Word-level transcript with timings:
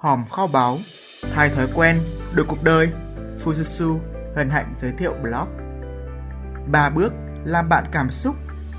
hòm 0.00 0.24
kho 0.30 0.46
báu, 0.46 0.78
thay 1.32 1.50
thói 1.50 1.68
quen, 1.74 2.00
đổi 2.34 2.46
cuộc 2.48 2.64
đời, 2.64 2.92
Fujitsu 3.44 3.98
hân 4.36 4.50
hạnh 4.50 4.72
giới 4.78 4.92
thiệu 4.92 5.14
blog. 5.22 5.48
Ba 6.70 6.90
bước 6.90 7.12
làm 7.44 7.68
bạn 7.68 7.84
cảm 7.92 8.10
xúc 8.10 8.36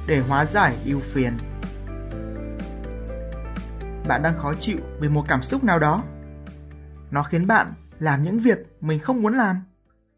để 0.08 0.20
hóa 0.20 0.46
giải 0.46 0.78
ưu 0.86 1.00
phiền. 1.00 1.38
Bạn 4.08 4.22
đang 4.24 4.40
khó 4.42 4.54
chịu 4.60 4.78
vì 5.00 5.10
một 5.10 5.26
cảm 5.28 5.44
xúc 5.44 5.64
nào 5.64 5.80
đó. 5.80 6.04
Nó 7.12 7.24
khiến 7.24 7.48
bạn 7.48 7.74
làm 8.00 8.24
những 8.24 8.40
việc 8.40 8.58
mình 8.82 9.00
không 9.00 9.22
muốn 9.22 9.34
làm 9.34 9.64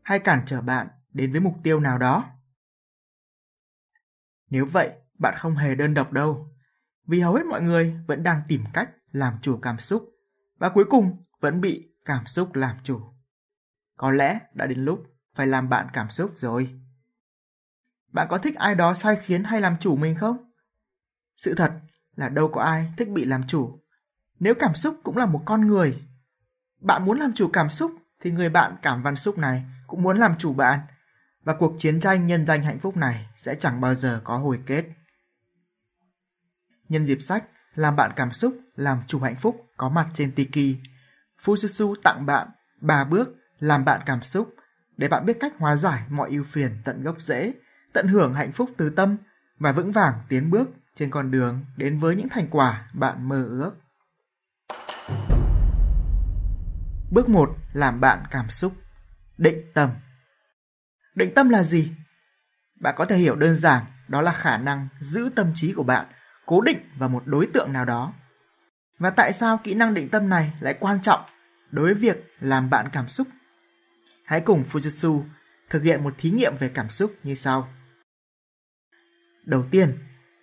hay 0.01 0.19
cản 0.19 0.41
trở 0.45 0.61
bạn 0.61 0.87
đến 1.13 1.31
với 1.31 1.41
mục 1.41 1.55
tiêu 1.63 1.79
nào 1.79 1.97
đó. 1.97 2.25
Nếu 4.49 4.65
vậy, 4.65 4.91
bạn 5.19 5.35
không 5.37 5.55
hề 5.55 5.75
đơn 5.75 5.93
độc 5.93 6.11
đâu, 6.11 6.47
vì 7.07 7.19
hầu 7.19 7.33
hết 7.33 7.45
mọi 7.45 7.61
người 7.61 7.95
vẫn 8.07 8.23
đang 8.23 8.41
tìm 8.47 8.63
cách 8.73 8.89
làm 9.11 9.33
chủ 9.41 9.57
cảm 9.57 9.79
xúc 9.79 10.12
và 10.63 10.69
cuối 10.69 10.85
cùng 10.89 11.17
vẫn 11.39 11.61
bị 11.61 11.89
cảm 12.05 12.25
xúc 12.25 12.55
làm 12.55 12.77
chủ. 12.83 13.01
Có 13.97 14.11
lẽ 14.11 14.39
đã 14.53 14.65
đến 14.65 14.79
lúc 14.79 15.03
phải 15.35 15.47
làm 15.47 15.69
bạn 15.69 15.87
cảm 15.93 16.09
xúc 16.09 16.33
rồi. 16.35 16.69
Bạn 18.11 18.27
có 18.29 18.37
thích 18.37 18.55
ai 18.55 18.75
đó 18.75 18.93
sai 18.93 19.17
khiến 19.23 19.43
hay 19.43 19.61
làm 19.61 19.75
chủ 19.79 19.95
mình 19.95 20.15
không? 20.15 20.51
Sự 21.35 21.53
thật 21.55 21.71
là 22.15 22.29
đâu 22.29 22.49
có 22.53 22.61
ai 22.61 22.93
thích 22.97 23.09
bị 23.09 23.25
làm 23.25 23.47
chủ. 23.47 23.79
Nếu 24.39 24.53
cảm 24.59 24.75
xúc 24.75 24.99
cũng 25.03 25.17
là 25.17 25.25
một 25.25 25.41
con 25.45 25.67
người, 25.67 26.03
bạn 26.81 27.05
muốn 27.05 27.19
làm 27.19 27.33
chủ 27.33 27.49
cảm 27.53 27.69
xúc 27.69 27.91
thì 28.21 28.31
người 28.31 28.49
bạn 28.49 28.75
cảm 28.81 29.03
văn 29.03 29.15
xúc 29.15 29.37
này 29.37 29.65
cũng 29.87 30.03
muốn 30.03 30.17
làm 30.17 30.37
chủ 30.37 30.53
bạn 30.53 30.79
và 31.41 31.55
cuộc 31.59 31.75
chiến 31.77 31.99
tranh 31.99 32.27
nhân 32.27 32.45
danh 32.45 32.63
hạnh 32.63 32.79
phúc 32.79 32.97
này 32.97 33.27
sẽ 33.37 33.55
chẳng 33.55 33.81
bao 33.81 33.95
giờ 33.95 34.21
có 34.23 34.37
hồi 34.37 34.59
kết. 34.65 34.85
Nhân 36.89 37.05
dịp 37.05 37.17
sách 37.21 37.45
làm 37.75 37.95
bạn 37.95 38.11
cảm 38.15 38.31
xúc, 38.31 38.59
làm 38.75 39.01
chủ 39.07 39.19
hạnh 39.19 39.35
phúc 39.35 39.67
có 39.77 39.89
mặt 39.89 40.07
trên 40.13 40.31
Tiki, 40.31 40.77
Fujitsu 41.43 41.95
tặng 42.03 42.25
bạn 42.25 42.47
3 42.81 43.03
bước 43.03 43.35
làm 43.59 43.85
bạn 43.85 44.01
cảm 44.05 44.21
xúc 44.21 44.55
để 44.97 45.07
bạn 45.07 45.25
biết 45.25 45.37
cách 45.39 45.53
hóa 45.57 45.75
giải 45.75 46.03
mọi 46.09 46.29
ưu 46.29 46.43
phiền 46.43 46.77
tận 46.85 47.03
gốc 47.03 47.21
rễ, 47.21 47.53
tận 47.93 48.07
hưởng 48.07 48.33
hạnh 48.33 48.51
phúc 48.51 48.69
từ 48.77 48.89
tâm 48.89 49.17
và 49.59 49.71
vững 49.71 49.91
vàng 49.91 50.13
tiến 50.29 50.49
bước 50.49 50.69
trên 50.95 51.09
con 51.09 51.31
đường 51.31 51.65
đến 51.77 51.99
với 51.99 52.15
những 52.15 52.29
thành 52.29 52.47
quả 52.51 52.89
bạn 52.93 53.29
mơ 53.29 53.43
ước. 53.43 53.71
Bước 57.11 57.29
1. 57.29 57.55
Làm 57.73 57.99
bạn 57.99 58.23
cảm 58.31 58.49
xúc. 58.49 58.73
Định 59.37 59.71
tâm. 59.73 59.89
Định 61.15 61.33
tâm 61.35 61.49
là 61.49 61.63
gì? 61.63 61.91
Bạn 62.79 62.95
có 62.97 63.05
thể 63.05 63.17
hiểu 63.17 63.35
đơn 63.35 63.55
giản, 63.55 63.85
đó 64.07 64.21
là 64.21 64.33
khả 64.33 64.57
năng 64.57 64.87
giữ 64.99 65.29
tâm 65.35 65.51
trí 65.55 65.73
của 65.73 65.83
bạn 65.83 66.05
cố 66.45 66.61
định 66.61 66.77
vào 66.97 67.09
một 67.09 67.23
đối 67.25 67.47
tượng 67.47 67.73
nào 67.73 67.85
đó. 67.85 68.13
Và 68.99 69.09
tại 69.09 69.33
sao 69.33 69.59
kỹ 69.63 69.73
năng 69.73 69.93
định 69.93 70.09
tâm 70.09 70.29
này 70.29 70.53
lại 70.59 70.77
quan 70.79 71.01
trọng 71.01 71.21
đối 71.71 71.85
với 71.85 71.93
việc 71.93 72.33
làm 72.39 72.69
bạn 72.69 72.87
cảm 72.93 73.07
xúc? 73.07 73.27
Hãy 74.25 74.41
cùng 74.41 74.63
Fujitsu 74.71 75.23
thực 75.69 75.83
hiện 75.83 76.03
một 76.03 76.13
thí 76.17 76.31
nghiệm 76.31 76.57
về 76.57 76.71
cảm 76.73 76.89
xúc 76.89 77.15
như 77.23 77.35
sau. 77.35 77.73
Đầu 79.45 79.65
tiên, 79.71 79.97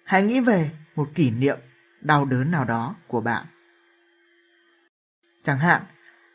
hãy 0.04 0.22
nghĩ 0.22 0.40
về 0.40 0.70
một 0.96 1.08
kỷ 1.14 1.30
niệm 1.30 1.58
đau 2.00 2.24
đớn 2.24 2.50
nào 2.50 2.64
đó 2.64 2.96
của 3.06 3.20
bạn. 3.20 3.46
Chẳng 5.42 5.58
hạn, 5.58 5.82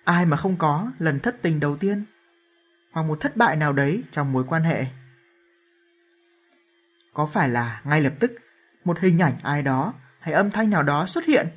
ai 0.04 0.26
mà 0.26 0.38
không 0.38 0.58
có 0.58 0.92
lần 1.00 1.20
thất 1.20 1.42
tình 1.42 1.60
đầu 1.60 1.78
tiên 1.78 2.06
hoặc 2.92 3.04
một 3.04 3.20
thất 3.22 3.38
bại 3.38 3.56
nào 3.56 3.74
đấy 3.74 4.04
trong 4.12 4.32
mối 4.32 4.44
quan 4.48 4.64
hệ. 4.64 4.86
Có 7.14 7.26
phải 7.26 7.50
là 7.50 7.82
ngay 7.84 8.02
lập 8.02 8.14
tức 8.20 8.32
một 8.86 9.00
hình 9.00 9.20
ảnh 9.20 9.38
ai 9.44 9.62
đó 9.62 9.94
hay 10.20 10.34
âm 10.34 10.52
thanh 10.52 10.70
nào 10.70 10.84
đó 10.84 11.06
xuất 11.06 11.26
hiện 11.26 11.48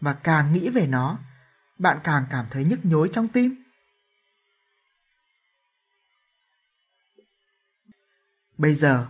và 0.00 0.12
càng 0.12 0.52
nghĩ 0.52 0.68
về 0.68 0.86
nó, 0.86 1.18
bạn 1.78 1.98
càng 2.04 2.24
cảm 2.30 2.46
thấy 2.50 2.64
nhức 2.64 2.84
nhối 2.84 3.08
trong 3.12 3.28
tim? 3.28 3.62
Bây 8.58 8.74
giờ, 8.74 9.06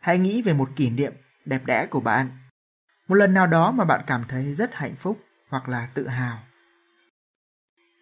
hãy 0.00 0.18
nghĩ 0.18 0.42
về 0.42 0.52
một 0.52 0.70
kỷ 0.76 0.90
niệm 0.90 1.12
đẹp 1.44 1.66
đẽ 1.66 1.86
của 1.86 2.00
bạn. 2.00 2.30
Một 3.08 3.14
lần 3.14 3.34
nào 3.34 3.46
đó 3.46 3.72
mà 3.72 3.84
bạn 3.84 4.00
cảm 4.06 4.24
thấy 4.28 4.54
rất 4.54 4.74
hạnh 4.74 4.96
phúc 4.96 5.20
hoặc 5.48 5.68
là 5.68 5.88
tự 5.94 6.08
hào. 6.08 6.42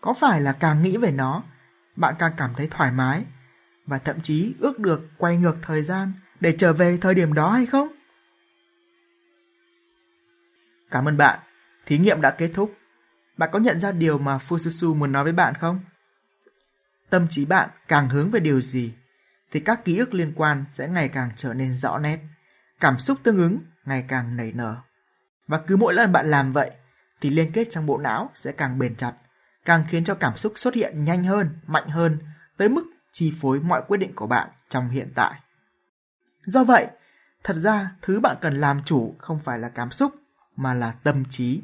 Có 0.00 0.14
phải 0.14 0.40
là 0.40 0.52
càng 0.52 0.82
nghĩ 0.82 0.96
về 0.96 1.10
nó, 1.10 1.42
bạn 1.96 2.14
càng 2.18 2.32
cảm 2.36 2.54
thấy 2.56 2.68
thoải 2.70 2.92
mái 2.92 3.24
và 3.86 3.98
thậm 3.98 4.20
chí 4.20 4.54
ước 4.60 4.78
được 4.78 5.08
quay 5.18 5.36
ngược 5.36 5.56
thời 5.62 5.82
gian 5.82 6.12
để 6.40 6.54
trở 6.58 6.72
về 6.72 6.98
thời 7.00 7.14
điểm 7.14 7.32
đó 7.32 7.52
hay 7.52 7.66
không? 7.66 7.88
Cảm 10.90 11.08
ơn 11.08 11.16
bạn. 11.16 11.40
Thí 11.86 11.98
nghiệm 11.98 12.20
đã 12.20 12.30
kết 12.30 12.50
thúc. 12.54 12.74
Bạn 13.36 13.50
có 13.52 13.58
nhận 13.58 13.80
ra 13.80 13.92
điều 13.92 14.18
mà 14.18 14.38
Fususu 14.48 14.94
muốn 14.94 15.12
nói 15.12 15.24
với 15.24 15.32
bạn 15.32 15.54
không? 15.54 15.80
Tâm 17.10 17.26
trí 17.30 17.44
bạn 17.44 17.70
càng 17.88 18.08
hướng 18.08 18.30
về 18.30 18.40
điều 18.40 18.60
gì 18.60 18.94
thì 19.50 19.60
các 19.60 19.84
ký 19.84 19.98
ức 19.98 20.14
liên 20.14 20.32
quan 20.36 20.64
sẽ 20.72 20.88
ngày 20.88 21.08
càng 21.08 21.30
trở 21.36 21.54
nên 21.54 21.76
rõ 21.76 21.98
nét, 21.98 22.18
cảm 22.80 22.98
xúc 22.98 23.18
tương 23.22 23.36
ứng 23.36 23.58
ngày 23.84 24.04
càng 24.08 24.36
nảy 24.36 24.52
nở. 24.52 24.76
Và 25.46 25.58
cứ 25.66 25.76
mỗi 25.76 25.94
lần 25.94 26.12
bạn 26.12 26.30
làm 26.30 26.52
vậy 26.52 26.70
thì 27.20 27.30
liên 27.30 27.52
kết 27.52 27.68
trong 27.70 27.86
bộ 27.86 27.98
não 27.98 28.30
sẽ 28.34 28.52
càng 28.52 28.78
bền 28.78 28.96
chặt, 28.96 29.12
càng 29.64 29.84
khiến 29.88 30.04
cho 30.04 30.14
cảm 30.14 30.36
xúc 30.36 30.52
xuất 30.56 30.74
hiện 30.74 31.04
nhanh 31.04 31.24
hơn, 31.24 31.58
mạnh 31.66 31.88
hơn, 31.88 32.18
tới 32.56 32.68
mức 32.68 32.84
chi 33.12 33.32
phối 33.40 33.60
mọi 33.60 33.82
quyết 33.88 33.96
định 33.96 34.14
của 34.14 34.26
bạn 34.26 34.48
trong 34.68 34.88
hiện 34.88 35.12
tại. 35.14 35.40
Do 36.46 36.64
vậy, 36.64 36.86
thật 37.44 37.54
ra 37.56 37.90
thứ 38.02 38.20
bạn 38.20 38.36
cần 38.40 38.54
làm 38.54 38.82
chủ 38.84 39.16
không 39.18 39.40
phải 39.44 39.58
là 39.58 39.68
cảm 39.68 39.90
xúc 39.90 40.14
mà 40.56 40.74
là 40.74 40.92
tâm 40.92 41.24
trí. 41.30 41.62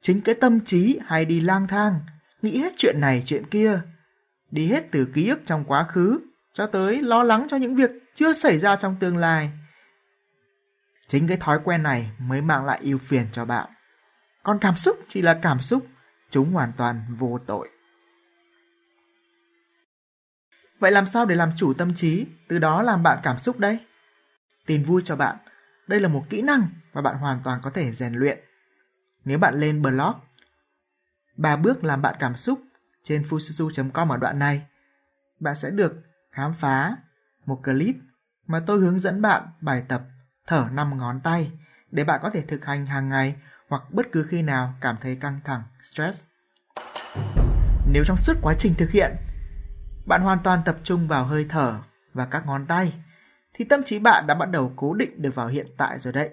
Chính 0.00 0.20
cái 0.20 0.34
tâm 0.34 0.60
trí 0.60 0.98
hay 1.06 1.24
đi 1.24 1.40
lang 1.40 1.66
thang, 1.66 2.00
nghĩ 2.42 2.58
hết 2.58 2.72
chuyện 2.76 3.00
này 3.00 3.22
chuyện 3.26 3.46
kia, 3.46 3.80
đi 4.50 4.66
hết 4.66 4.84
từ 4.90 5.04
ký 5.14 5.28
ức 5.28 5.40
trong 5.46 5.64
quá 5.64 5.84
khứ 5.84 6.20
cho 6.52 6.66
tới 6.66 7.02
lo 7.02 7.22
lắng 7.22 7.46
cho 7.50 7.56
những 7.56 7.76
việc 7.76 7.90
chưa 8.14 8.32
xảy 8.32 8.58
ra 8.58 8.76
trong 8.76 8.96
tương 9.00 9.16
lai. 9.16 9.50
Chính 11.08 11.28
cái 11.28 11.36
thói 11.36 11.60
quen 11.64 11.82
này 11.82 12.10
mới 12.18 12.42
mang 12.42 12.64
lại 12.64 12.80
ưu 12.82 12.98
phiền 12.98 13.26
cho 13.32 13.44
bạn. 13.44 13.70
Còn 14.42 14.58
cảm 14.58 14.74
xúc 14.74 14.98
chỉ 15.08 15.22
là 15.22 15.38
cảm 15.42 15.60
xúc, 15.60 15.86
chúng 16.30 16.52
hoàn 16.52 16.72
toàn 16.76 17.02
vô 17.18 17.38
tội. 17.46 17.68
Vậy 20.78 20.90
làm 20.90 21.06
sao 21.06 21.26
để 21.26 21.34
làm 21.34 21.52
chủ 21.56 21.74
tâm 21.74 21.94
trí, 21.94 22.26
từ 22.48 22.58
đó 22.58 22.82
làm 22.82 23.02
bạn 23.02 23.18
cảm 23.22 23.38
xúc 23.38 23.58
đây? 23.58 23.78
Tin 24.66 24.84
vui 24.84 25.02
cho 25.04 25.16
bạn, 25.16 25.36
đây 25.88 26.00
là 26.00 26.08
một 26.08 26.24
kỹ 26.30 26.42
năng 26.42 26.68
mà 26.94 27.02
bạn 27.02 27.16
hoàn 27.18 27.40
toàn 27.44 27.60
có 27.62 27.70
thể 27.70 27.92
rèn 27.92 28.14
luyện. 28.14 28.38
Nếu 29.24 29.38
bạn 29.38 29.54
lên 29.54 29.82
blog, 29.82 30.14
ba 31.36 31.56
bước 31.56 31.84
làm 31.84 32.02
bạn 32.02 32.14
cảm 32.18 32.36
xúc 32.36 32.60
trên 33.02 33.22
fususu.com 33.22 34.08
ở 34.08 34.16
đoạn 34.16 34.38
này, 34.38 34.66
bạn 35.40 35.54
sẽ 35.54 35.70
được 35.70 36.02
khám 36.32 36.54
phá 36.54 36.96
một 37.46 37.60
clip 37.64 37.96
mà 38.46 38.60
tôi 38.66 38.78
hướng 38.78 38.98
dẫn 38.98 39.22
bạn 39.22 39.48
bài 39.60 39.84
tập 39.88 40.02
thở 40.46 40.68
5 40.72 40.98
ngón 40.98 41.20
tay 41.20 41.50
để 41.90 42.04
bạn 42.04 42.20
có 42.22 42.30
thể 42.30 42.40
thực 42.40 42.64
hành 42.64 42.86
hàng 42.86 43.08
ngày 43.08 43.36
hoặc 43.68 43.82
bất 43.90 44.06
cứ 44.12 44.26
khi 44.28 44.42
nào 44.42 44.74
cảm 44.80 44.96
thấy 45.00 45.16
căng 45.16 45.40
thẳng, 45.44 45.62
stress. 45.82 46.24
Nếu 47.92 48.04
trong 48.06 48.16
suốt 48.16 48.34
quá 48.42 48.54
trình 48.58 48.74
thực 48.78 48.90
hiện, 48.90 49.16
bạn 50.06 50.22
hoàn 50.22 50.38
toàn 50.44 50.62
tập 50.64 50.76
trung 50.82 51.08
vào 51.08 51.24
hơi 51.24 51.46
thở 51.48 51.80
và 52.14 52.26
các 52.26 52.46
ngón 52.46 52.66
tay, 52.66 52.92
thì 53.58 53.64
tâm 53.64 53.82
trí 53.82 53.98
bạn 53.98 54.26
đã 54.26 54.34
bắt 54.34 54.50
đầu 54.50 54.72
cố 54.76 54.94
định 54.94 55.22
được 55.22 55.34
vào 55.34 55.48
hiện 55.48 55.66
tại 55.76 55.98
rồi 55.98 56.12
đấy. 56.12 56.30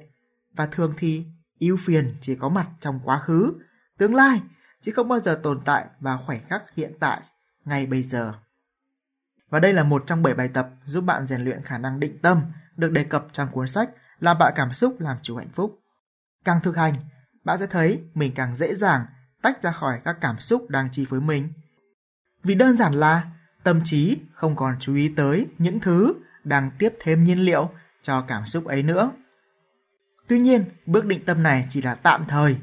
Và 0.56 0.66
thường 0.66 0.94
thì 0.98 1.26
ưu 1.60 1.78
phiền 1.78 2.16
chỉ 2.22 2.36
có 2.36 2.50
mặt 2.50 2.68
trong 2.80 3.00
quá 3.04 3.20
khứ, 3.20 3.54
tương 3.98 4.16
lai, 4.16 4.42
chứ 4.82 4.92
không 4.96 5.08
bao 5.08 5.20
giờ 5.20 5.40
tồn 5.44 5.62
tại 5.66 5.86
vào 6.00 6.18
khoảnh 6.26 6.44
khắc 6.44 6.64
hiện 6.76 6.92
tại, 7.00 7.22
ngay 7.66 7.86
bây 7.86 8.04
giờ. 8.04 8.34
Và 9.50 9.60
đây 9.60 9.74
là 9.74 9.84
một 9.84 10.04
trong 10.08 10.24
7 10.24 10.34
bài 10.34 10.50
tập 10.54 10.70
giúp 10.86 11.02
bạn 11.02 11.28
rèn 11.28 11.44
luyện 11.44 11.62
khả 11.62 11.78
năng 11.78 12.00
định 12.00 12.20
tâm 12.22 12.42
được 12.76 12.92
đề 12.92 13.04
cập 13.04 13.28
trong 13.34 13.52
cuốn 13.52 13.68
sách 13.68 13.90
Làm 14.20 14.38
bạn 14.38 14.54
cảm 14.56 14.74
xúc 14.74 14.96
làm 15.00 15.18
chủ 15.22 15.38
hạnh 15.38 15.52
phúc. 15.54 15.80
Càng 16.46 16.60
thực 16.64 16.78
hành, 16.78 16.94
bạn 17.44 17.58
sẽ 17.58 17.68
thấy 17.68 18.04
mình 18.14 18.32
càng 18.36 18.56
dễ 18.56 18.76
dàng 18.76 19.06
tách 19.42 19.64
ra 19.64 19.72
khỏi 19.72 20.02
các 20.06 20.18
cảm 20.22 20.40
xúc 20.40 20.70
đang 20.70 20.90
chi 20.92 21.06
phối 21.10 21.22
mình. 21.22 21.50
Vì 22.44 22.56
đơn 22.56 22.78
giản 22.78 22.94
là 22.94 23.32
tâm 23.64 23.82
trí 23.84 24.18
không 24.34 24.56
còn 24.56 24.76
chú 24.80 24.96
ý 24.96 25.14
tới 25.16 25.48
những 25.58 25.80
thứ 25.80 26.14
đang 26.46 26.72
tiếp 26.80 26.94
thêm 27.00 27.24
nhiên 27.24 27.40
liệu 27.40 27.70
cho 28.02 28.22
cảm 28.22 28.46
xúc 28.46 28.66
ấy 28.66 28.84
nữa. 28.84 29.12
Tuy 30.28 30.40
nhiên, 30.40 30.66
bước 30.86 31.06
định 31.06 31.26
tâm 31.26 31.44
này 31.44 31.66
chỉ 31.70 31.82
là 31.82 31.96
tạm 31.96 32.26
thời, 32.28 32.58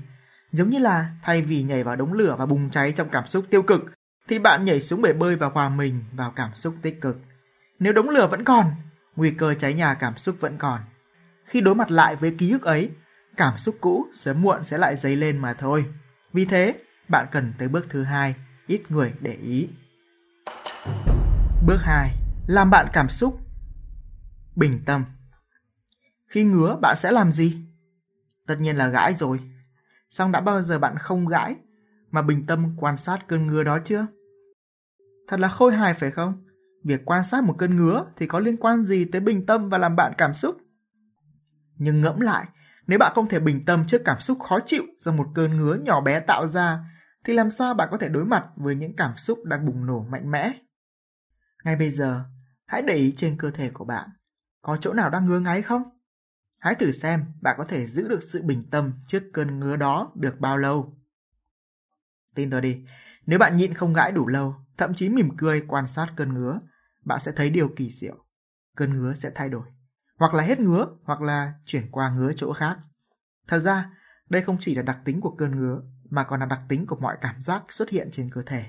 giống 0.52 0.70
như 0.70 0.78
là 0.78 1.10
thay 1.22 1.42
vì 1.42 1.62
nhảy 1.62 1.84
vào 1.84 1.96
đống 1.96 2.12
lửa 2.12 2.36
và 2.38 2.46
bùng 2.46 2.70
cháy 2.70 2.92
trong 2.92 3.08
cảm 3.08 3.26
xúc 3.26 3.44
tiêu 3.50 3.62
cực 3.62 3.82
thì 4.28 4.38
bạn 4.38 4.64
nhảy 4.64 4.82
xuống 4.82 5.02
bể 5.02 5.12
bơi 5.12 5.36
và 5.36 5.46
hòa 5.46 5.68
mình 5.68 6.04
vào 6.12 6.32
cảm 6.36 6.50
xúc 6.54 6.74
tích 6.82 7.00
cực. 7.00 7.16
Nếu 7.78 7.92
đống 7.92 8.08
lửa 8.08 8.26
vẫn 8.26 8.44
còn, 8.44 8.66
nguy 9.16 9.30
cơ 9.30 9.54
cháy 9.54 9.74
nhà 9.74 9.94
cảm 9.94 10.16
xúc 10.16 10.36
vẫn 10.40 10.58
còn. 10.58 10.80
Khi 11.44 11.60
đối 11.60 11.74
mặt 11.74 11.90
lại 11.90 12.16
với 12.16 12.34
ký 12.38 12.50
ức 12.50 12.62
ấy, 12.62 12.90
cảm 13.36 13.58
xúc 13.58 13.76
cũ 13.80 14.06
sớm 14.14 14.42
muộn 14.42 14.64
sẽ 14.64 14.78
lại 14.78 14.96
dấy 14.96 15.16
lên 15.16 15.38
mà 15.38 15.54
thôi. 15.54 15.84
Vì 16.32 16.44
thế, 16.44 16.74
bạn 17.08 17.26
cần 17.30 17.52
tới 17.58 17.68
bước 17.68 17.86
thứ 17.88 18.02
hai, 18.02 18.34
ít 18.66 18.90
người 18.90 19.12
để 19.20 19.32
ý. 19.32 19.68
Bước 21.66 21.78
2. 21.82 22.10
Làm 22.46 22.70
bạn 22.70 22.86
cảm 22.92 23.08
xúc 23.08 23.40
Bình 24.56 24.80
tâm 24.86 25.04
Khi 26.26 26.44
ngứa 26.44 26.76
bạn 26.82 26.96
sẽ 26.96 27.12
làm 27.12 27.32
gì? 27.32 27.58
Tất 28.46 28.56
nhiên 28.60 28.76
là 28.76 28.88
gãi 28.88 29.14
rồi. 29.14 29.40
Xong 30.10 30.32
đã 30.32 30.40
bao 30.40 30.62
giờ 30.62 30.78
bạn 30.78 30.98
không 30.98 31.26
gãi 31.26 31.56
mà 32.10 32.22
bình 32.22 32.46
tâm 32.46 32.76
quan 32.76 32.96
sát 32.96 33.18
cơn 33.28 33.46
ngứa 33.46 33.64
đó 33.64 33.78
chưa? 33.84 34.06
Thật 35.28 35.40
là 35.40 35.48
khôi 35.48 35.72
hài 35.72 35.94
phải 35.94 36.10
không? 36.10 36.44
Việc 36.84 37.00
quan 37.04 37.24
sát 37.24 37.44
một 37.44 37.54
cơn 37.58 37.76
ngứa 37.76 38.04
thì 38.16 38.26
có 38.26 38.38
liên 38.38 38.56
quan 38.56 38.84
gì 38.84 39.04
tới 39.04 39.20
bình 39.20 39.46
tâm 39.46 39.68
và 39.68 39.78
làm 39.78 39.96
bạn 39.96 40.12
cảm 40.18 40.34
xúc? 40.34 40.56
Nhưng 41.76 42.00
ngẫm 42.00 42.20
lại, 42.20 42.46
nếu 42.86 42.98
bạn 42.98 43.12
không 43.14 43.28
thể 43.28 43.40
bình 43.40 43.64
tâm 43.64 43.86
trước 43.86 44.02
cảm 44.04 44.20
xúc 44.20 44.38
khó 44.40 44.58
chịu 44.66 44.82
do 45.00 45.12
một 45.12 45.26
cơn 45.34 45.56
ngứa 45.56 45.74
nhỏ 45.74 46.00
bé 46.00 46.20
tạo 46.20 46.46
ra, 46.46 46.84
thì 47.24 47.32
làm 47.32 47.50
sao 47.50 47.74
bạn 47.74 47.88
có 47.90 47.96
thể 47.96 48.08
đối 48.08 48.24
mặt 48.24 48.48
với 48.56 48.74
những 48.74 48.96
cảm 48.96 49.16
xúc 49.16 49.44
đang 49.44 49.64
bùng 49.64 49.86
nổ 49.86 50.06
mạnh 50.10 50.30
mẽ? 50.30 50.52
Ngay 51.64 51.76
bây 51.76 51.90
giờ, 51.90 52.24
hãy 52.66 52.82
để 52.82 52.94
ý 52.94 53.12
trên 53.16 53.36
cơ 53.38 53.50
thể 53.50 53.70
của 53.70 53.84
bạn. 53.84 54.08
Có 54.62 54.76
chỗ 54.80 54.92
nào 54.92 55.10
đang 55.10 55.26
ngứa 55.26 55.40
ngáy 55.40 55.62
không? 55.62 55.82
Hãy 56.58 56.74
thử 56.74 56.92
xem 56.92 57.24
bạn 57.40 57.54
có 57.58 57.64
thể 57.64 57.86
giữ 57.86 58.08
được 58.08 58.22
sự 58.22 58.42
bình 58.42 58.64
tâm 58.70 58.92
trước 59.06 59.22
cơn 59.32 59.60
ngứa 59.60 59.76
đó 59.76 60.12
được 60.14 60.40
bao 60.40 60.56
lâu. 60.56 60.96
Tin 62.34 62.50
tôi 62.50 62.60
đi, 62.60 62.84
nếu 63.26 63.38
bạn 63.38 63.56
nhịn 63.56 63.74
không 63.74 63.94
gãi 63.94 64.12
đủ 64.12 64.26
lâu, 64.26 64.56
thậm 64.76 64.94
chí 64.94 65.08
mỉm 65.08 65.36
cười 65.36 65.64
quan 65.68 65.86
sát 65.86 66.12
cơn 66.16 66.34
ngứa, 66.34 66.60
bạn 67.04 67.18
sẽ 67.18 67.32
thấy 67.32 67.50
điều 67.50 67.68
kỳ 67.76 67.90
diệu. 67.90 68.24
Cơn 68.76 68.96
ngứa 68.96 69.14
sẽ 69.14 69.30
thay 69.34 69.48
đổi, 69.48 69.66
hoặc 70.16 70.34
là 70.34 70.42
hết 70.42 70.60
ngứa, 70.60 70.86
hoặc 71.04 71.20
là 71.20 71.52
chuyển 71.66 71.90
qua 71.90 72.10
ngứa 72.10 72.32
chỗ 72.36 72.52
khác. 72.52 72.78
Thật 73.48 73.58
ra, 73.58 73.90
đây 74.28 74.42
không 74.42 74.56
chỉ 74.60 74.74
là 74.74 74.82
đặc 74.82 74.98
tính 75.04 75.20
của 75.20 75.34
cơn 75.38 75.58
ngứa, 75.58 75.82
mà 76.10 76.24
còn 76.24 76.40
là 76.40 76.46
đặc 76.46 76.60
tính 76.68 76.86
của 76.86 76.96
mọi 76.96 77.16
cảm 77.20 77.42
giác 77.42 77.72
xuất 77.72 77.90
hiện 77.90 78.08
trên 78.12 78.30
cơ 78.30 78.42
thể. 78.46 78.64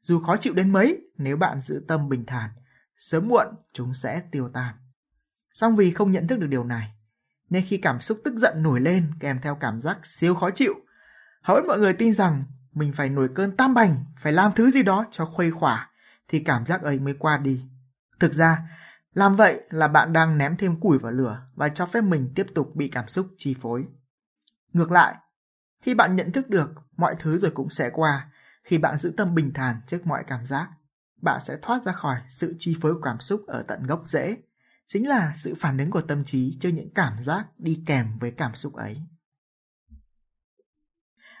Dù 0.00 0.20
khó 0.20 0.36
chịu 0.36 0.54
đến 0.54 0.72
mấy, 0.72 1.10
nếu 1.18 1.36
bạn 1.36 1.60
giữ 1.60 1.84
tâm 1.88 2.08
bình 2.08 2.26
thản, 2.26 2.50
sớm 2.96 3.28
muộn 3.28 3.46
chúng 3.72 3.94
sẽ 3.94 4.22
tiêu 4.30 4.50
tan. 4.52 4.74
Song 5.60 5.76
vì 5.76 5.90
không 5.90 6.12
nhận 6.12 6.26
thức 6.26 6.38
được 6.38 6.46
điều 6.46 6.64
này, 6.64 6.92
nên 7.50 7.64
khi 7.66 7.76
cảm 7.76 8.00
xúc 8.00 8.20
tức 8.24 8.34
giận 8.36 8.62
nổi 8.62 8.80
lên 8.80 9.10
kèm 9.20 9.40
theo 9.40 9.54
cảm 9.54 9.80
giác 9.80 10.06
siêu 10.06 10.34
khó 10.34 10.50
chịu, 10.50 10.74
hầu 11.42 11.56
hết 11.56 11.62
mọi 11.66 11.78
người 11.78 11.92
tin 11.92 12.14
rằng 12.14 12.44
mình 12.72 12.92
phải 12.92 13.08
nổi 13.08 13.28
cơn 13.34 13.56
tam 13.56 13.74
bành, 13.74 14.04
phải 14.20 14.32
làm 14.32 14.52
thứ 14.52 14.70
gì 14.70 14.82
đó 14.82 15.06
cho 15.10 15.24
khuây 15.24 15.50
khỏa, 15.50 15.90
thì 16.28 16.40
cảm 16.40 16.66
giác 16.66 16.82
ấy 16.82 17.00
mới 17.00 17.14
qua 17.14 17.36
đi. 17.36 17.64
Thực 18.20 18.34
ra, 18.34 18.58
làm 19.14 19.36
vậy 19.36 19.60
là 19.70 19.88
bạn 19.88 20.12
đang 20.12 20.38
ném 20.38 20.56
thêm 20.56 20.80
củi 20.80 20.98
vào 20.98 21.12
lửa 21.12 21.42
và 21.54 21.68
cho 21.68 21.86
phép 21.86 22.00
mình 22.00 22.32
tiếp 22.34 22.46
tục 22.54 22.76
bị 22.76 22.88
cảm 22.88 23.08
xúc 23.08 23.26
chi 23.36 23.56
phối. 23.60 23.86
Ngược 24.72 24.90
lại, 24.90 25.14
khi 25.82 25.94
bạn 25.94 26.16
nhận 26.16 26.32
thức 26.32 26.50
được 26.50 26.70
mọi 26.96 27.14
thứ 27.18 27.38
rồi 27.38 27.50
cũng 27.50 27.70
sẽ 27.70 27.90
qua, 27.90 28.30
khi 28.64 28.78
bạn 28.78 28.98
giữ 28.98 29.14
tâm 29.16 29.34
bình 29.34 29.52
thản 29.54 29.80
trước 29.86 30.06
mọi 30.06 30.24
cảm 30.26 30.46
giác, 30.46 30.68
bạn 31.22 31.40
sẽ 31.44 31.56
thoát 31.62 31.84
ra 31.84 31.92
khỏi 31.92 32.16
sự 32.28 32.54
chi 32.58 32.76
phối 32.80 32.94
của 32.94 33.00
cảm 33.00 33.20
xúc 33.20 33.46
ở 33.46 33.62
tận 33.62 33.86
gốc 33.86 34.02
rễ, 34.06 34.36
chính 34.88 35.08
là 35.08 35.32
sự 35.36 35.54
phản 35.54 35.78
ứng 35.78 35.90
của 35.90 36.00
tâm 36.00 36.24
trí 36.24 36.58
trước 36.60 36.68
những 36.68 36.94
cảm 36.94 37.22
giác 37.22 37.46
đi 37.58 37.82
kèm 37.86 38.18
với 38.18 38.30
cảm 38.30 38.54
xúc 38.54 38.74
ấy. 38.74 39.02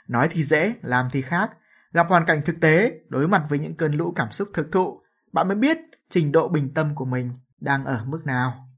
Nói 0.08 0.28
thì 0.30 0.44
dễ, 0.44 0.74
làm 0.82 1.08
thì 1.12 1.22
khác. 1.22 1.50
Gặp 1.92 2.06
hoàn 2.08 2.26
cảnh 2.26 2.42
thực 2.44 2.60
tế, 2.60 2.92
đối 3.08 3.28
mặt 3.28 3.46
với 3.48 3.58
những 3.58 3.76
cơn 3.76 3.92
lũ 3.92 4.12
cảm 4.16 4.32
xúc 4.32 4.48
thực 4.54 4.72
thụ, 4.72 5.02
bạn 5.32 5.48
mới 5.48 5.56
biết 5.56 5.78
trình 6.08 6.32
độ 6.32 6.48
bình 6.48 6.74
tâm 6.74 6.94
của 6.94 7.04
mình 7.04 7.32
đang 7.60 7.84
ở 7.84 8.04
mức 8.04 8.20
nào. 8.24 8.68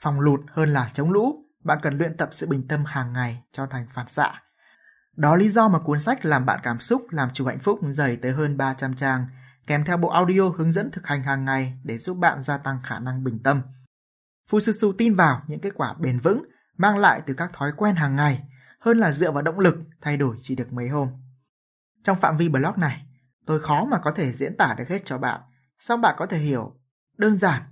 Phòng 0.00 0.20
lụt 0.20 0.40
hơn 0.48 0.68
là 0.68 0.90
chống 0.94 1.12
lũ, 1.12 1.44
bạn 1.64 1.78
cần 1.82 1.98
luyện 1.98 2.16
tập 2.16 2.28
sự 2.32 2.46
bình 2.46 2.68
tâm 2.68 2.84
hàng 2.84 3.12
ngày 3.12 3.42
cho 3.52 3.66
thành 3.66 3.86
phản 3.94 4.08
xạ. 4.08 4.32
Đó 5.16 5.36
lý 5.36 5.48
do 5.48 5.68
mà 5.68 5.78
cuốn 5.78 6.00
sách 6.00 6.24
Làm 6.24 6.46
bạn 6.46 6.60
cảm 6.62 6.78
xúc, 6.78 7.06
làm 7.10 7.30
chủ 7.32 7.46
hạnh 7.46 7.58
phúc 7.58 7.78
dày 7.90 8.16
tới 8.16 8.32
hơn 8.32 8.56
300 8.56 8.94
trang, 8.94 9.26
kèm 9.66 9.84
theo 9.84 9.96
bộ 9.96 10.08
audio 10.08 10.48
hướng 10.48 10.72
dẫn 10.72 10.90
thực 10.90 11.06
hành 11.06 11.22
hàng 11.22 11.44
ngày 11.44 11.78
để 11.84 11.98
giúp 11.98 12.14
bạn 12.14 12.42
gia 12.42 12.58
tăng 12.58 12.80
khả 12.82 12.98
năng 12.98 13.24
bình 13.24 13.38
tâm. 13.44 13.62
Fususu 14.50 14.92
tin 14.98 15.14
vào 15.14 15.42
những 15.46 15.60
kết 15.60 15.72
quả 15.74 15.94
bền 15.94 16.18
vững 16.18 16.44
mang 16.76 16.98
lại 16.98 17.22
từ 17.26 17.34
các 17.34 17.52
thói 17.52 17.72
quen 17.76 17.94
hàng 17.94 18.16
ngày 18.16 18.42
hơn 18.80 18.98
là 18.98 19.12
dựa 19.12 19.32
vào 19.32 19.42
động 19.42 19.58
lực 19.58 19.74
thay 20.00 20.16
đổi 20.16 20.36
chỉ 20.42 20.56
được 20.56 20.72
mấy 20.72 20.88
hôm. 20.88 21.08
Trong 22.04 22.20
phạm 22.20 22.36
vi 22.36 22.48
blog 22.48 22.72
này, 22.76 23.06
tôi 23.46 23.60
khó 23.60 23.84
mà 23.84 23.98
có 23.98 24.10
thể 24.10 24.32
diễn 24.32 24.56
tả 24.56 24.74
được 24.78 24.88
hết 24.88 25.02
cho 25.04 25.18
bạn, 25.18 25.40
song 25.78 26.00
bạn 26.00 26.14
có 26.18 26.26
thể 26.26 26.38
hiểu 26.38 26.76
đơn 27.18 27.36
giản 27.36 27.62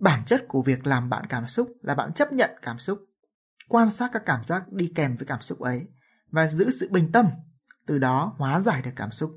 bản 0.00 0.24
chất 0.24 0.44
của 0.48 0.62
việc 0.62 0.86
làm 0.86 1.08
bạn 1.10 1.26
cảm 1.26 1.48
xúc 1.48 1.72
là 1.82 1.94
bạn 1.94 2.12
chấp 2.12 2.32
nhận 2.32 2.50
cảm 2.62 2.78
xúc, 2.78 2.98
quan 3.68 3.90
sát 3.90 4.10
các 4.12 4.22
cảm 4.26 4.44
giác 4.44 4.72
đi 4.72 4.92
kèm 4.94 5.16
với 5.16 5.26
cảm 5.26 5.40
xúc 5.40 5.60
ấy 5.60 5.86
và 6.30 6.48
giữ 6.48 6.70
sự 6.80 6.88
bình 6.90 7.12
tâm, 7.12 7.26
từ 7.86 7.98
đó 7.98 8.34
hóa 8.38 8.60
giải 8.60 8.82
được 8.82 8.90
cảm 8.96 9.10
xúc. 9.10 9.30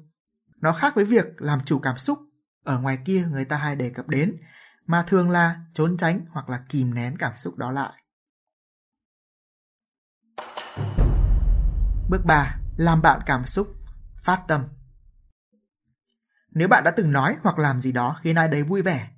Nó 0.61 0.73
khác 0.73 0.95
với 0.95 1.05
việc 1.05 1.25
làm 1.41 1.59
chủ 1.65 1.79
cảm 1.79 1.97
xúc 1.97 2.19
ở 2.63 2.79
ngoài 2.79 2.97
kia 3.05 3.27
người 3.31 3.45
ta 3.45 3.57
hay 3.57 3.75
đề 3.75 3.89
cập 3.89 4.07
đến, 4.07 4.37
mà 4.85 5.03
thường 5.07 5.29
là 5.29 5.59
trốn 5.73 5.97
tránh 5.97 6.25
hoặc 6.29 6.49
là 6.49 6.63
kìm 6.69 6.93
nén 6.93 7.17
cảm 7.17 7.37
xúc 7.37 7.57
đó 7.57 7.71
lại. 7.71 7.93
Bước 12.09 12.25
3. 12.25 12.57
Làm 12.77 13.01
bạn 13.01 13.21
cảm 13.25 13.45
xúc, 13.45 13.67
phát 14.23 14.43
tâm. 14.47 14.63
Nếu 16.51 16.67
bạn 16.67 16.83
đã 16.83 16.91
từng 16.91 17.11
nói 17.11 17.37
hoặc 17.41 17.59
làm 17.59 17.81
gì 17.81 17.91
đó 17.91 18.19
khiến 18.23 18.35
ai 18.35 18.47
đấy 18.47 18.63
vui 18.63 18.81
vẻ, 18.81 19.09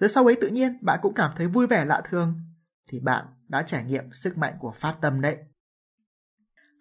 rồi 0.00 0.10
sau 0.10 0.24
ấy 0.26 0.36
tự 0.40 0.48
nhiên 0.48 0.78
bạn 0.82 0.98
cũng 1.02 1.14
cảm 1.14 1.32
thấy 1.36 1.46
vui 1.46 1.66
vẻ 1.66 1.84
lạ 1.84 2.02
thường, 2.08 2.40
thì 2.88 3.00
bạn 3.00 3.26
đã 3.48 3.62
trải 3.62 3.84
nghiệm 3.84 4.12
sức 4.12 4.38
mạnh 4.38 4.54
của 4.58 4.72
phát 4.72 4.96
tâm 5.00 5.20
đấy. 5.20 5.36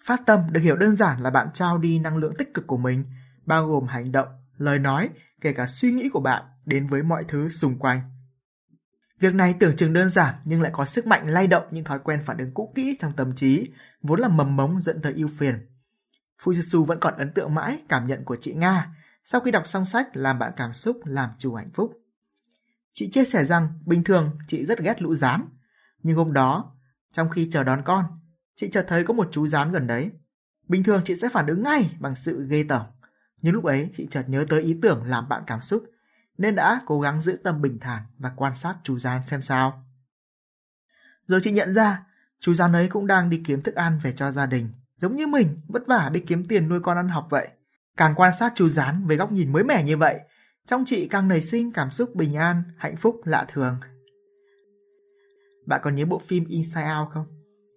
Phát 0.06 0.22
tâm 0.26 0.40
được 0.52 0.62
hiểu 0.62 0.76
đơn 0.76 0.96
giản 0.96 1.22
là 1.22 1.30
bạn 1.30 1.50
trao 1.54 1.78
đi 1.78 2.00
năng 2.00 2.18
lượng 2.18 2.34
tích 2.38 2.54
cực 2.54 2.68
của 2.68 2.78
mình, 2.78 3.06
bao 3.50 3.68
gồm 3.68 3.88
hành 3.88 4.12
động, 4.12 4.28
lời 4.58 4.80
nói, 4.80 5.10
kể 5.42 5.54
cả 5.54 5.68
suy 5.68 5.92
nghĩ 5.92 6.10
của 6.10 6.20
bạn 6.20 6.44
đến 6.66 6.88
với 6.88 7.04
mọi 7.04 7.24
thứ 7.28 7.50
xung 7.50 7.80
quanh. 7.80 8.02
Việc 9.20 9.34
này 9.34 9.56
tưởng 9.60 9.76
chừng 9.76 9.94
đơn 9.94 10.10
giản 10.10 10.36
nhưng 10.46 10.62
lại 10.62 10.72
có 10.76 10.86
sức 10.86 11.08
mạnh 11.08 11.28
lay 11.28 11.48
động 11.48 11.64
những 11.72 11.84
thói 11.84 12.00
quen 12.00 12.22
phản 12.26 12.38
ứng 12.38 12.54
cũ 12.54 12.74
kỹ 12.76 12.96
trong 13.00 13.12
tâm 13.12 13.36
trí, 13.36 13.72
vốn 14.02 14.20
là 14.20 14.28
mầm 14.28 14.56
mống 14.56 14.82
dẫn 14.82 15.02
tới 15.02 15.14
ưu 15.14 15.30
phiền. 15.38 15.68
Fujitsu 16.44 16.86
vẫn 16.86 17.00
còn 17.00 17.18
ấn 17.18 17.34
tượng 17.34 17.56
mãi 17.56 17.84
cảm 17.90 18.08
nhận 18.08 18.26
của 18.26 18.38
chị 18.42 18.54
Nga 18.54 18.96
sau 19.24 19.42
khi 19.42 19.52
đọc 19.52 19.68
xong 19.68 19.86
sách 19.86 20.08
Làm 20.14 20.40
bạn 20.40 20.52
cảm 20.58 20.74
xúc, 20.74 20.98
làm 21.06 21.30
chủ 21.40 21.56
hạnh 21.56 21.70
phúc. 21.74 21.92
Chị 22.94 23.10
chia 23.12 23.26
sẻ 23.26 23.46
rằng 23.46 23.70
bình 23.86 24.04
thường 24.04 24.38
chị 24.48 24.66
rất 24.66 24.80
ghét 24.80 25.02
lũ 25.02 25.16
rán, 25.16 25.46
nhưng 26.04 26.18
hôm 26.18 26.34
đó, 26.34 26.76
trong 27.12 27.30
khi 27.30 27.50
chờ 27.52 27.64
đón 27.64 27.82
con, 27.86 28.06
chị 28.56 28.70
chợt 28.72 28.86
thấy 28.88 29.04
có 29.04 29.14
một 29.14 29.30
chú 29.32 29.48
rán 29.48 29.72
gần 29.72 29.88
đấy. 29.88 30.12
Bình 30.68 30.84
thường 30.84 31.02
chị 31.06 31.16
sẽ 31.16 31.30
phản 31.30 31.48
ứng 31.48 31.64
ngay 31.64 31.98
bằng 32.00 32.16
sự 32.16 32.48
ghê 32.50 32.66
tởm, 32.70 32.86
nhưng 33.42 33.54
lúc 33.54 33.64
ấy 33.64 33.90
chị 33.98 34.08
chợt 34.12 34.24
nhớ 34.28 34.46
tới 34.50 34.62
ý 34.62 34.78
tưởng 34.82 35.04
làm 35.06 35.30
bạn 35.30 35.44
cảm 35.48 35.62
xúc, 35.62 35.84
nên 36.38 36.56
đã 36.56 36.82
cố 36.86 37.02
gắng 37.02 37.22
giữ 37.22 37.38
tâm 37.44 37.62
bình 37.62 37.80
thản 37.80 38.04
và 38.18 38.32
quan 38.36 38.56
sát 38.56 38.76
chú 38.84 39.00
rán 39.00 39.24
xem 39.24 39.42
sao. 39.42 39.86
Rồi 41.28 41.40
chị 41.44 41.52
nhận 41.52 41.74
ra, 41.74 42.06
chú 42.40 42.54
rán 42.54 42.74
ấy 42.74 42.88
cũng 42.88 43.08
đang 43.08 43.30
đi 43.30 43.42
kiếm 43.46 43.62
thức 43.62 43.76
ăn 43.76 44.00
về 44.04 44.14
cho 44.16 44.32
gia 44.32 44.46
đình, 44.46 44.70
giống 44.98 45.16
như 45.16 45.28
mình 45.28 45.62
vất 45.68 45.88
vả 45.88 46.10
đi 46.14 46.20
kiếm 46.20 46.46
tiền 46.46 46.70
nuôi 46.70 46.80
con 46.80 46.98
ăn 46.98 47.08
học 47.08 47.28
vậy. 47.30 47.48
Càng 47.98 48.14
quan 48.16 48.34
sát 48.40 48.52
chú 48.56 48.70
rán 48.70 49.08
với 49.08 49.18
góc 49.18 49.32
nhìn 49.32 49.52
mới 49.52 49.64
mẻ 49.64 49.84
như 49.84 49.98
vậy, 49.98 50.20
trong 50.66 50.84
chị 50.86 51.08
càng 51.08 51.28
nảy 51.28 51.42
sinh 51.42 51.72
cảm 51.72 51.92
xúc 51.92 52.16
bình 52.16 52.36
an, 52.36 52.64
hạnh 52.78 52.96
phúc 52.96 53.22
lạ 53.24 53.46
thường. 53.54 53.80
Bạn 55.66 55.82
còn 55.84 55.96
nhớ 55.96 56.06
bộ 56.06 56.22
phim 56.28 56.46
Inside 56.46 56.92
Out 57.00 57.10
không? 57.14 57.26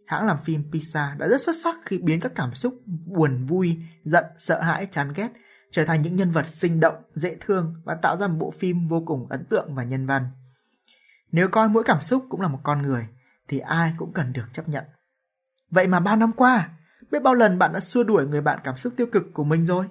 Hãng 0.06 0.26
làm 0.26 0.38
phim 0.44 0.62
Pixar 0.72 1.18
đã 1.18 1.28
rất 1.28 1.42
xuất 1.42 1.56
sắc 1.56 1.76
khi 1.86 1.98
biến 1.98 2.20
các 2.20 2.32
cảm 2.34 2.54
xúc 2.54 2.80
buồn, 2.86 3.46
vui, 3.46 3.78
giận, 4.04 4.24
sợ 4.38 4.60
hãi, 4.60 4.86
chán 4.90 5.12
ghét 5.14 5.28
trở 5.72 5.84
thành 5.84 6.02
những 6.02 6.16
nhân 6.16 6.30
vật 6.30 6.46
sinh 6.46 6.80
động, 6.80 7.02
dễ 7.14 7.36
thương 7.40 7.74
và 7.84 7.94
tạo 7.94 8.16
ra 8.16 8.26
một 8.26 8.36
bộ 8.38 8.50
phim 8.50 8.88
vô 8.88 9.02
cùng 9.06 9.26
ấn 9.30 9.44
tượng 9.44 9.74
và 9.74 9.84
nhân 9.84 10.06
văn. 10.06 10.26
Nếu 11.32 11.48
coi 11.48 11.68
mỗi 11.68 11.84
cảm 11.84 12.00
xúc 12.00 12.26
cũng 12.28 12.40
là 12.40 12.48
một 12.48 12.60
con 12.62 12.82
người, 12.82 13.06
thì 13.48 13.58
ai 13.58 13.94
cũng 13.96 14.12
cần 14.12 14.32
được 14.32 14.44
chấp 14.52 14.68
nhận. 14.68 14.84
Vậy 15.70 15.86
mà 15.86 16.00
bao 16.00 16.16
năm 16.16 16.32
qua, 16.32 16.68
biết 17.10 17.22
bao 17.22 17.34
lần 17.34 17.58
bạn 17.58 17.72
đã 17.72 17.80
xua 17.80 18.04
đuổi 18.04 18.26
người 18.26 18.40
bạn 18.40 18.58
cảm 18.64 18.76
xúc 18.76 18.92
tiêu 18.96 19.06
cực 19.12 19.22
của 19.34 19.44
mình 19.44 19.66
rồi? 19.66 19.86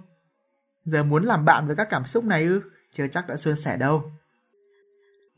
Giờ 0.84 1.04
muốn 1.04 1.24
làm 1.24 1.46
bạn 1.46 1.68
với 1.68 1.76
các 1.76 1.88
cảm 1.90 2.06
xúc 2.06 2.24
này 2.24 2.44
ư? 2.44 2.62
Chưa 2.94 3.08
chắc 3.08 3.28
đã 3.28 3.36
suôn 3.36 3.56
sẻ 3.56 3.78
đâu. 3.78 4.12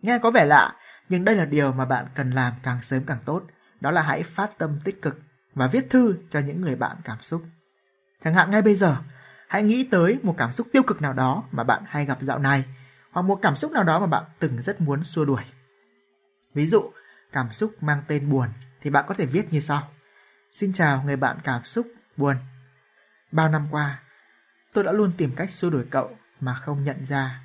Nghe 0.01 0.19
có 0.19 0.31
vẻ 0.31 0.45
lạ, 0.45 0.75
nhưng 1.09 1.25
đây 1.25 1.35
là 1.35 1.45
điều 1.45 1.71
mà 1.71 1.85
bạn 1.85 2.05
cần 2.15 2.31
làm 2.31 2.53
càng 2.63 2.81
sớm 2.81 3.03
càng 3.07 3.19
tốt. 3.25 3.43
Đó 3.81 3.91
là 3.91 4.01
hãy 4.01 4.23
phát 4.23 4.57
tâm 4.57 4.79
tích 4.83 5.01
cực 5.01 5.19
và 5.53 5.67
viết 5.67 5.89
thư 5.89 6.15
cho 6.29 6.39
những 6.39 6.61
người 6.61 6.75
bạn 6.75 6.97
cảm 7.03 7.21
xúc. 7.21 7.41
Chẳng 8.21 8.33
hạn 8.33 8.51
ngay 8.51 8.61
bây 8.61 8.75
giờ, 8.75 8.97
hãy 9.53 9.63
nghĩ 9.63 9.87
tới 9.91 10.19
một 10.23 10.35
cảm 10.37 10.51
xúc 10.51 10.67
tiêu 10.71 10.83
cực 10.83 11.01
nào 11.01 11.13
đó 11.13 11.43
mà 11.51 11.63
bạn 11.63 11.83
hay 11.87 12.05
gặp 12.05 12.17
dạo 12.21 12.39
này, 12.39 12.63
hoặc 13.11 13.21
một 13.21 13.39
cảm 13.41 13.55
xúc 13.55 13.71
nào 13.71 13.83
đó 13.83 13.99
mà 13.99 14.05
bạn 14.05 14.23
từng 14.39 14.61
rất 14.61 14.81
muốn 14.81 15.03
xua 15.03 15.25
đuổi. 15.25 15.41
Ví 16.53 16.65
dụ, 16.65 16.91
cảm 17.31 17.53
xúc 17.53 17.83
mang 17.83 18.03
tên 18.07 18.29
buồn 18.29 18.47
thì 18.81 18.89
bạn 18.89 19.05
có 19.07 19.13
thể 19.13 19.25
viết 19.25 19.53
như 19.53 19.59
sau. 19.59 19.91
Xin 20.51 20.73
chào 20.73 21.03
người 21.03 21.15
bạn 21.15 21.37
cảm 21.43 21.63
xúc 21.63 21.87
buồn. 22.17 22.35
Bao 23.31 23.49
năm 23.49 23.67
qua, 23.71 24.03
tôi 24.73 24.83
đã 24.83 24.91
luôn 24.91 25.11
tìm 25.17 25.31
cách 25.35 25.51
xua 25.51 25.69
đuổi 25.69 25.85
cậu 25.89 26.17
mà 26.39 26.53
không 26.53 26.83
nhận 26.83 27.05
ra. 27.05 27.41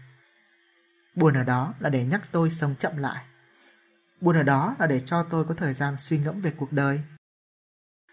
Buồn 1.15 1.35
ở 1.35 1.43
đó 1.43 1.75
là 1.79 1.91
để 1.91 2.05
nhắc 2.05 2.21
tôi 2.33 2.51
sống 2.51 2.75
chậm 2.79 2.97
lại. 2.97 3.25
Buồn 4.21 4.37
ở 4.37 4.43
đó 4.43 4.77
là 4.79 4.87
để 4.87 5.01
cho 5.07 5.23
tôi 5.23 5.45
có 5.45 5.55
thời 5.55 5.75
gian 5.75 5.97
suy 5.99 6.19
ngẫm 6.19 6.41
về 6.41 6.53
cuộc 6.57 6.73
đời. 6.73 7.01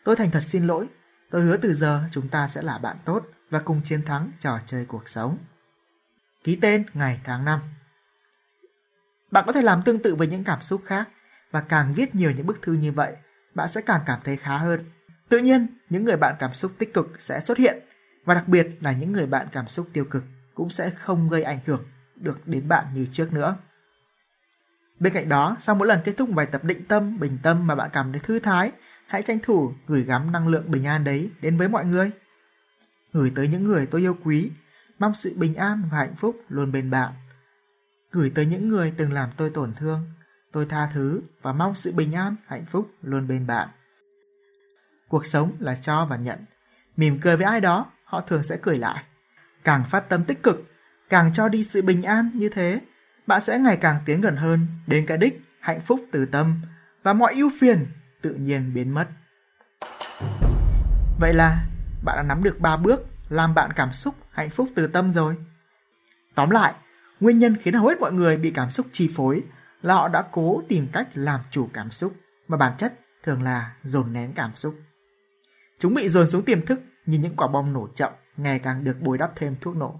Tôi 0.03 0.15
thành 0.15 0.31
thật 0.31 0.41
xin 0.43 0.67
lỗi, 0.67 0.87
tôi 1.29 1.41
hứa 1.41 1.57
từ 1.57 1.73
giờ 1.73 2.03
chúng 2.11 2.27
ta 2.27 2.47
sẽ 2.47 2.61
là 2.61 2.77
bạn 2.77 2.97
tốt 3.05 3.25
và 3.55 3.61
cùng 3.65 3.81
chiến 3.83 4.03
thắng 4.03 4.31
trò 4.39 4.59
chơi 4.65 4.85
cuộc 4.85 5.09
sống. 5.09 5.37
Ký 6.43 6.57
tên 6.61 6.83
ngày 6.93 7.19
tháng 7.23 7.45
năm 7.45 7.59
Bạn 9.31 9.43
có 9.47 9.53
thể 9.53 9.61
làm 9.61 9.81
tương 9.85 10.01
tự 10.01 10.15
với 10.15 10.27
những 10.27 10.43
cảm 10.43 10.61
xúc 10.61 10.81
khác 10.85 11.09
và 11.51 11.61
càng 11.61 11.93
viết 11.93 12.15
nhiều 12.15 12.31
những 12.31 12.47
bức 12.47 12.61
thư 12.61 12.73
như 12.73 12.91
vậy, 12.91 13.15
bạn 13.53 13.67
sẽ 13.67 13.81
càng 13.81 14.01
cảm 14.05 14.19
thấy 14.23 14.37
khá 14.37 14.57
hơn. 14.57 14.79
Tự 15.29 15.37
nhiên, 15.37 15.67
những 15.89 16.03
người 16.03 16.17
bạn 16.17 16.35
cảm 16.39 16.53
xúc 16.53 16.71
tích 16.77 16.93
cực 16.93 17.07
sẽ 17.19 17.39
xuất 17.39 17.57
hiện 17.57 17.79
Và 18.25 18.33
đặc 18.33 18.47
biệt 18.47 18.67
là 18.81 18.91
những 18.91 19.11
người 19.11 19.25
bạn 19.25 19.47
cảm 19.51 19.67
xúc 19.67 19.87
tiêu 19.93 20.05
cực 20.05 20.23
cũng 20.53 20.69
sẽ 20.69 20.89
không 20.89 21.29
gây 21.29 21.43
ảnh 21.43 21.59
hưởng 21.65 21.85
được 22.15 22.47
đến 22.47 22.67
bạn 22.67 22.85
như 22.93 23.07
trước 23.11 23.33
nữa. 23.33 23.57
Bên 24.99 25.13
cạnh 25.13 25.29
đó, 25.29 25.57
sau 25.59 25.75
mỗi 25.75 25.87
lần 25.87 25.99
kết 26.03 26.13
thúc 26.17 26.29
bài 26.29 26.45
tập 26.45 26.63
định 26.63 26.85
tâm, 26.85 27.19
bình 27.19 27.37
tâm 27.43 27.67
mà 27.67 27.75
bạn 27.75 27.89
cảm 27.93 28.11
thấy 28.11 28.21
thư 28.23 28.39
thái, 28.39 28.71
hãy 29.07 29.21
tranh 29.21 29.39
thủ 29.43 29.73
gửi 29.87 30.03
gắm 30.03 30.31
năng 30.31 30.47
lượng 30.47 30.71
bình 30.71 30.85
an 30.85 31.03
đấy 31.03 31.31
đến 31.41 31.57
với 31.57 31.67
mọi 31.67 31.85
người. 31.85 32.11
Gửi 33.15 33.31
tới 33.35 33.47
những 33.47 33.63
người 33.63 33.85
tôi 33.85 34.01
yêu 34.01 34.17
quý, 34.23 34.51
mong 34.99 35.13
sự 35.15 35.33
bình 35.35 35.55
an 35.55 35.83
và 35.91 35.97
hạnh 35.97 36.15
phúc 36.15 36.41
luôn 36.49 36.71
bên 36.71 36.89
bạn. 36.89 37.13
Gửi 38.11 38.31
tới 38.35 38.45
những 38.45 38.69
người 38.69 38.93
từng 38.97 39.11
làm 39.11 39.29
tôi 39.37 39.49
tổn 39.49 39.73
thương, 39.73 40.05
tôi 40.51 40.65
tha 40.65 40.89
thứ 40.93 41.21
và 41.41 41.53
mong 41.53 41.75
sự 41.75 41.91
bình 41.91 42.13
an, 42.13 42.35
hạnh 42.47 42.65
phúc 42.65 42.91
luôn 43.01 43.27
bên 43.27 43.47
bạn. 43.47 43.69
Cuộc 45.07 45.25
sống 45.25 45.51
là 45.59 45.75
cho 45.75 46.05
và 46.09 46.17
nhận. 46.17 46.45
Mỉm 46.97 47.19
cười 47.21 47.37
với 47.37 47.45
ai 47.45 47.61
đó, 47.61 47.91
họ 48.03 48.21
thường 48.21 48.43
sẽ 48.43 48.57
cười 48.61 48.77
lại. 48.77 49.03
Càng 49.63 49.83
phát 49.89 50.09
tâm 50.09 50.23
tích 50.23 50.43
cực, 50.43 50.63
càng 51.09 51.33
cho 51.33 51.49
đi 51.49 51.63
sự 51.63 51.81
bình 51.81 52.03
an 52.03 52.31
như 52.33 52.49
thế, 52.49 52.81
bạn 53.27 53.41
sẽ 53.41 53.59
ngày 53.59 53.77
càng 53.77 53.99
tiến 54.05 54.21
gần 54.21 54.35
hơn 54.35 54.59
đến 54.87 55.05
cái 55.05 55.17
đích 55.17 55.41
hạnh 55.59 55.81
phúc 55.81 55.99
từ 56.11 56.25
tâm 56.25 56.61
và 57.03 57.13
mọi 57.13 57.33
ưu 57.33 57.51
phiền 57.59 57.85
tự 58.21 58.33
nhiên 58.33 58.73
biến 58.73 58.93
mất. 58.93 59.07
Vậy 61.19 61.33
là 61.33 61.65
bạn 62.05 62.17
đã 62.17 62.23
nắm 62.23 62.43
được 62.43 62.59
3 62.59 62.77
bước 62.77 63.05
làm 63.29 63.55
bạn 63.55 63.73
cảm 63.73 63.93
xúc 63.93 64.15
hạnh 64.31 64.49
phúc 64.49 64.69
từ 64.75 64.87
tâm 64.87 65.11
rồi. 65.11 65.35
Tóm 66.35 66.49
lại, 66.49 66.73
nguyên 67.19 67.39
nhân 67.39 67.57
khiến 67.57 67.73
hầu 67.73 67.87
hết 67.87 67.99
mọi 67.99 68.13
người 68.13 68.37
bị 68.37 68.51
cảm 68.51 68.71
xúc 68.71 68.85
chi 68.91 69.09
phối 69.15 69.43
là 69.81 69.93
họ 69.93 70.07
đã 70.07 70.23
cố 70.31 70.61
tìm 70.69 70.87
cách 70.93 71.07
làm 71.13 71.39
chủ 71.51 71.69
cảm 71.73 71.91
xúc 71.91 72.13
mà 72.47 72.57
bản 72.57 72.73
chất 72.77 72.93
thường 73.23 73.41
là 73.41 73.75
dồn 73.83 74.13
nén 74.13 74.33
cảm 74.33 74.55
xúc. 74.55 74.75
Chúng 75.79 75.93
bị 75.93 76.09
dồn 76.09 76.27
xuống 76.27 76.45
tiềm 76.45 76.65
thức 76.65 76.79
như 77.05 77.17
những 77.17 77.35
quả 77.35 77.47
bom 77.47 77.73
nổ 77.73 77.87
chậm 77.95 78.11
ngày 78.37 78.59
càng 78.59 78.83
được 78.83 79.01
bồi 79.01 79.17
đắp 79.17 79.31
thêm 79.35 79.55
thuốc 79.61 79.75
nổ 79.75 79.99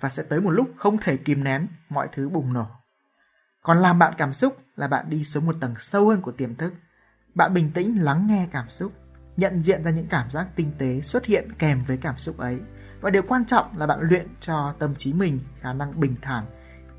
và 0.00 0.08
sẽ 0.08 0.22
tới 0.22 0.40
một 0.40 0.50
lúc 0.50 0.70
không 0.76 0.98
thể 0.98 1.16
kìm 1.16 1.44
nén 1.44 1.66
mọi 1.88 2.08
thứ 2.12 2.28
bùng 2.28 2.52
nổ. 2.52 2.66
Còn 3.62 3.78
làm 3.78 3.98
bạn 3.98 4.14
cảm 4.18 4.32
xúc 4.32 4.58
là 4.76 4.88
bạn 4.88 5.10
đi 5.10 5.24
xuống 5.24 5.46
một 5.46 5.56
tầng 5.60 5.74
sâu 5.78 6.08
hơn 6.08 6.20
của 6.20 6.32
tiềm 6.32 6.54
thức. 6.54 6.74
Bạn 7.34 7.54
bình 7.54 7.70
tĩnh 7.74 8.04
lắng 8.04 8.26
nghe 8.26 8.48
cảm 8.52 8.68
xúc, 8.68 8.92
nhận 9.40 9.62
diện 9.62 9.84
ra 9.84 9.90
những 9.90 10.06
cảm 10.06 10.30
giác 10.30 10.46
tinh 10.56 10.70
tế 10.78 11.00
xuất 11.00 11.26
hiện 11.26 11.52
kèm 11.58 11.84
với 11.86 11.96
cảm 11.96 12.18
xúc 12.18 12.38
ấy. 12.38 12.58
Và 13.00 13.10
điều 13.10 13.22
quan 13.22 13.44
trọng 13.44 13.78
là 13.78 13.86
bạn 13.86 13.98
luyện 14.02 14.26
cho 14.40 14.74
tâm 14.78 14.94
trí 14.94 15.12
mình 15.12 15.40
khả 15.60 15.72
năng 15.72 16.00
bình 16.00 16.14
thản 16.22 16.44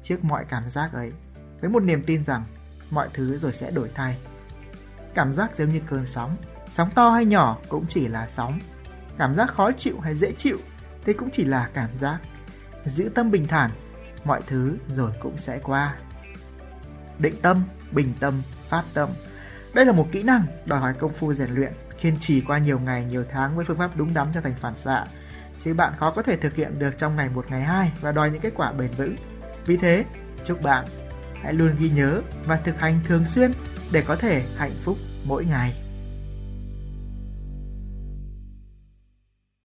trước 0.03 0.24
mọi 0.24 0.45
cảm 0.50 0.69
giác 0.69 0.93
ấy, 0.93 1.12
với 1.62 1.69
một 1.69 1.83
niềm 1.83 2.03
tin 2.03 2.25
rằng 2.25 2.43
mọi 2.89 3.10
thứ 3.13 3.39
rồi 3.39 3.53
sẽ 3.53 3.71
đổi 3.71 3.89
thay. 3.95 4.17
Cảm 5.13 5.33
giác 5.33 5.51
giống 5.57 5.69
như 5.69 5.81
cơn 5.88 6.05
sóng, 6.05 6.38
sóng 6.71 6.89
to 6.95 7.10
hay 7.10 7.25
nhỏ 7.25 7.57
cũng 7.69 7.86
chỉ 7.89 8.07
là 8.07 8.27
sóng. 8.27 8.60
Cảm 9.17 9.36
giác 9.36 9.53
khó 9.55 9.71
chịu 9.71 10.00
hay 10.00 10.15
dễ 10.15 10.31
chịu 10.38 10.57
thì 11.05 11.13
cũng 11.13 11.29
chỉ 11.31 11.45
là 11.45 11.69
cảm 11.74 11.89
giác 12.01 12.19
giữ 12.86 13.10
tâm 13.15 13.31
bình 13.31 13.48
thản, 13.48 13.71
mọi 14.24 14.41
thứ 14.48 14.77
rồi 14.95 15.12
cũng 15.19 15.38
sẽ 15.38 15.60
qua. 15.63 15.98
Định 17.19 17.36
tâm, 17.41 17.63
bình 17.91 18.13
tâm, 18.19 18.41
phát 18.69 18.83
tâm. 18.93 19.10
Đây 19.74 19.86
là 19.86 19.91
một 19.91 20.07
kỹ 20.12 20.24
năng 20.24 20.43
đòi 20.65 20.79
hỏi 20.79 20.93
công 21.00 21.13
phu 21.13 21.33
rèn 21.33 21.51
luyện, 21.51 21.74
kiên 22.01 22.17
trì 22.20 22.41
qua 22.41 22.58
nhiều 22.58 22.79
ngày, 22.79 23.05
nhiều 23.05 23.24
tháng 23.31 23.55
với 23.55 23.65
phương 23.65 23.77
pháp 23.77 23.98
đúng 23.98 24.13
đắn 24.13 24.27
cho 24.34 24.41
thành 24.41 24.55
phản 24.55 24.77
xạ. 24.77 25.05
Chứ 25.60 25.74
bạn 25.74 25.93
khó 25.98 26.12
có 26.12 26.24
thể 26.24 26.36
thực 26.38 26.55
hiện 26.55 26.79
được 26.79 26.98
trong 26.98 27.15
ngày 27.15 27.29
một 27.29 27.46
ngày 27.50 27.62
hai 27.62 27.91
và 28.01 28.12
đòi 28.12 28.31
những 28.31 28.41
kết 28.41 28.53
quả 28.55 28.72
bền 28.72 28.91
vững. 28.91 29.15
Vì 29.65 29.77
thế, 29.77 30.05
chúc 30.46 30.62
bạn 30.62 30.86
hãy 31.41 31.53
luôn 31.53 31.75
ghi 31.79 31.89
nhớ 31.89 32.22
và 32.46 32.55
thực 32.55 32.79
hành 32.79 33.00
thường 33.08 33.25
xuyên 33.25 33.51
để 33.91 34.03
có 34.08 34.15
thể 34.15 34.46
hạnh 34.58 34.74
phúc 34.84 34.98
mỗi 35.25 35.46
ngày. 35.46 35.84